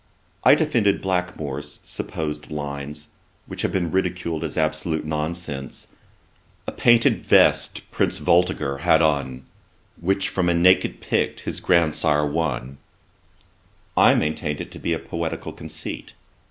I 0.43 0.55
defended 0.55 0.99
Blackmore's 0.99 1.79
supposed 1.83 2.49
lines, 2.49 3.09
which 3.45 3.61
have 3.61 3.71
been 3.71 3.91
ridiculed 3.91 4.43
as 4.43 4.57
absolute 4.57 5.05
nonsense: 5.05 5.89
'A 6.65 6.71
painted 6.71 7.23
vest 7.23 7.81
Prince 7.91 8.17
Voltiger 8.17 8.79
had 8.79 9.03
on, 9.03 9.45
Which 9.97 10.27
from 10.27 10.49
a 10.49 10.55
naked 10.55 11.01
Pict 11.01 11.41
his 11.41 11.59
grandsire 11.59 12.25
won.' 12.25 12.79
I 13.95 14.15
maintained 14.15 14.59
it 14.59 14.71
to 14.71 14.79
be 14.79 14.93
a 14.93 14.97
poetical 14.97 15.53
conceit. 15.53 16.13